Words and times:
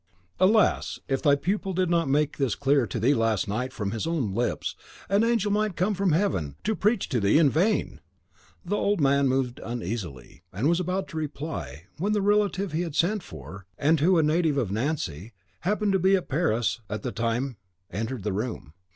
"Alas! 0.39 0.97
if 1.07 1.21
thy 1.21 1.35
pupil 1.35 1.73
did 1.73 1.87
not 1.87 2.09
make 2.09 2.37
this 2.37 2.55
clear 2.55 2.87
to 2.87 2.99
thee 2.99 3.13
last 3.13 3.47
night 3.47 3.71
from 3.71 3.91
his 3.91 4.07
own 4.07 4.33
lips, 4.33 4.75
an 5.09 5.23
angel 5.23 5.51
might 5.51 5.75
come 5.75 5.93
from 5.93 6.11
heaven 6.11 6.55
to 6.63 6.75
preach 6.75 7.07
to 7.07 7.19
thee 7.19 7.37
in 7.37 7.51
vain." 7.51 7.99
The 8.65 8.75
old 8.77 8.99
man 8.99 9.27
moved 9.27 9.59
uneasily, 9.63 10.41
and 10.51 10.67
was 10.67 10.79
about 10.79 11.07
to 11.09 11.17
reply, 11.17 11.83
when 11.99 12.13
the 12.13 12.21
relative 12.23 12.71
he 12.71 12.81
had 12.81 12.95
sent 12.95 13.21
for 13.21 13.67
and 13.77 13.99
who, 13.99 14.17
a 14.17 14.23
native 14.23 14.57
of 14.57 14.71
Nancy, 14.71 15.33
happened 15.59 15.93
to 15.93 15.99
be 15.99 16.15
at 16.15 16.29
Paris 16.29 16.81
at 16.89 17.03
the 17.03 17.11
time 17.11 17.57
entered 17.91 18.23
the 18.23 18.33
room. 18.33 18.73